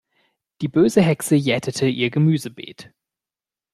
Die 0.61 0.67
böse 0.67 1.03
Hexe 1.03 1.35
jätete 1.35 1.85
ihr 1.87 2.09
Gemüsebeet. 2.09 2.91